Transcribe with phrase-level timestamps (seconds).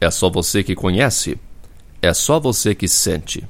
[0.00, 1.38] é só você que conhece,
[2.00, 3.46] é só você que sente.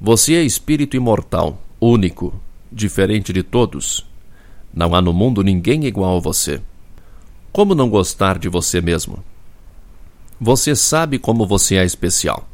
[0.00, 2.40] Você é espírito imortal, único,
[2.70, 4.06] diferente de todos.
[4.72, 6.60] Não há no mundo ninguém igual a você.
[7.52, 9.22] Como não gostar de você mesmo?
[10.40, 12.48] Você sabe como você é especial.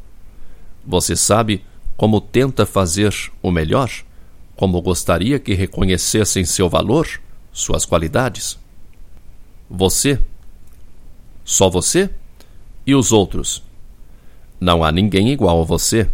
[0.85, 1.65] Você sabe
[1.99, 3.91] como tenta fazer o melhor,
[4.55, 7.09] como gostaria que reconhecessem seu valor,
[7.53, 8.57] suas qualidades.
[9.69, 10.21] Você,
[11.45, 12.09] só você
[12.87, 13.65] e os outros.
[14.61, 16.09] Não há ninguém igual a você,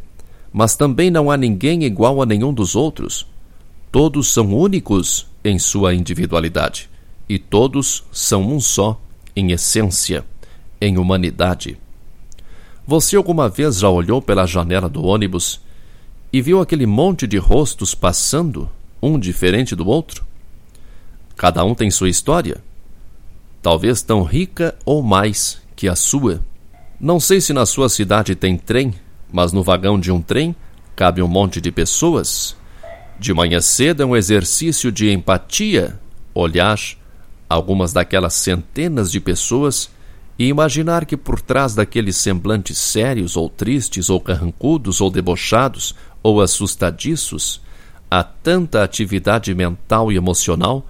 [0.50, 3.26] mas também não há ninguém igual a nenhum dos outros.
[3.92, 6.88] Todos são únicos em sua individualidade
[7.28, 8.98] e todos são um só
[9.36, 10.24] em essência,
[10.80, 11.76] em humanidade.
[12.86, 15.62] Você alguma vez já olhou pela janela do ônibus
[16.34, 18.68] e viu aquele monte de rostos passando,
[19.00, 20.26] um diferente do outro?
[21.36, 22.60] Cada um tem sua história,
[23.62, 26.42] talvez tão rica ou mais que a sua.
[26.98, 28.92] Não sei se na sua cidade tem trem,
[29.32, 30.56] mas no vagão de um trem
[30.96, 32.56] cabe um monte de pessoas.
[33.16, 36.00] De manhã cedo é um exercício de empatia
[36.34, 36.80] olhar
[37.48, 39.88] algumas daquelas centenas de pessoas
[40.38, 46.40] e imaginar que por trás daqueles semblantes sérios ou tristes ou carrancudos ou debochados ou
[46.40, 47.60] assustadiços,
[48.10, 50.86] há tanta atividade mental e emocional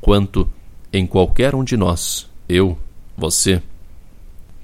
[0.00, 0.48] quanto
[0.92, 2.76] em qualquer um de nós, eu,
[3.16, 3.62] você.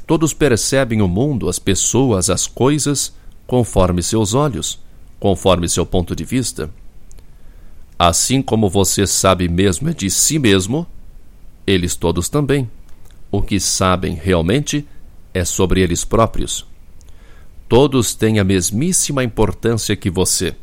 [0.07, 3.15] Todos percebem o mundo, as pessoas, as coisas,
[3.47, 4.79] conforme seus olhos,
[5.19, 6.71] conforme seu ponto de vista.
[7.99, 10.87] Assim como você sabe mesmo de si mesmo,
[11.67, 12.69] eles todos também.
[13.35, 14.87] O que sabem realmente
[15.33, 16.67] é sobre eles próprios
[17.75, 20.55] todos têm a mesmíssima importância que você.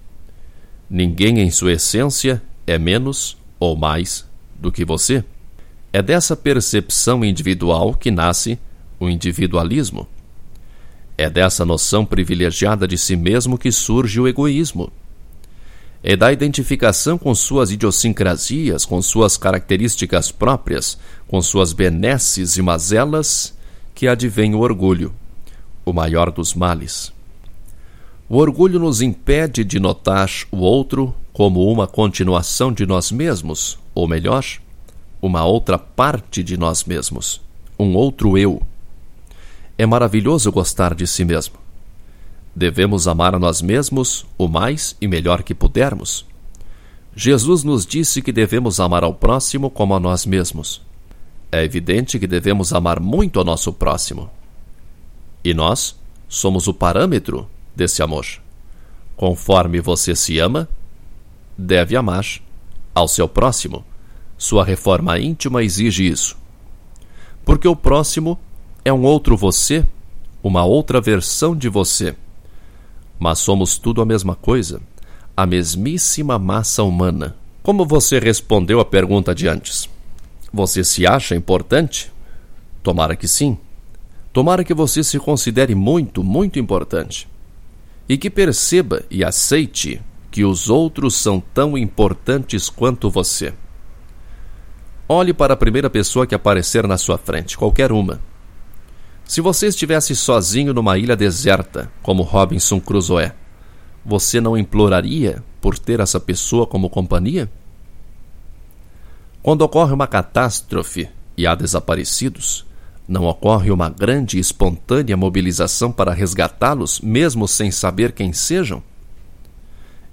[0.90, 5.22] Ninguém em sua essência é menos ou mais do que você.
[5.92, 8.58] É dessa percepção individual que nasce
[8.98, 10.08] o individualismo.
[11.18, 14.90] É dessa noção privilegiada de si mesmo que surge o egoísmo.
[16.03, 20.97] É da identificação com suas idiosincrasias, com suas características próprias,
[21.28, 23.53] com suas benesses e mazelas,
[23.94, 25.13] que advém o orgulho
[25.85, 27.11] o maior dos males.
[28.29, 34.07] O orgulho nos impede de notar o outro como uma continuação de nós mesmos, ou
[34.07, 34.45] melhor,
[35.22, 37.41] uma outra parte de nós mesmos,
[37.78, 38.61] um outro eu.
[39.78, 41.56] É maravilhoso gostar de si mesmo.
[42.56, 46.25] Devemos amar a nós mesmos o mais e melhor que pudermos.
[47.16, 50.81] Jesus nos disse que devemos amar ao próximo como a nós mesmos.
[51.52, 54.29] É evidente que devemos amar muito ao nosso próximo.
[55.43, 58.26] E nós somos o parâmetro desse amor.
[59.16, 60.67] Conforme você se ama,
[61.58, 62.26] deve amar
[62.96, 63.84] ao seu próximo.
[64.37, 66.37] Sua reforma íntima exige isso.
[67.43, 68.40] Porque o próximo
[68.84, 69.85] é um outro você,
[70.41, 72.16] uma outra versão de você.
[73.22, 74.82] Mas somos tudo a mesma coisa,
[75.38, 77.35] a mesmíssima massa humana.
[77.62, 79.88] Como você respondeu à pergunta de antes?
[80.52, 82.12] Você se acha importante?
[82.82, 83.59] Tomara que sim.
[84.34, 87.28] Tomara que você se considere muito, muito importante.
[88.09, 90.02] E que perceba e aceite
[90.32, 93.53] que os outros são tão importantes quanto você.
[95.08, 98.20] Olhe para a primeira pessoa que aparecer na sua frente, qualquer uma.
[99.31, 103.31] Se você estivesse sozinho numa ilha deserta, como Robinson Crusoe,
[104.05, 107.49] você não imploraria por ter essa pessoa como companhia?
[109.41, 111.07] Quando ocorre uma catástrofe
[111.37, 112.66] e há desaparecidos,
[113.07, 118.83] não ocorre uma grande e espontânea mobilização para resgatá-los, mesmo sem saber quem sejam?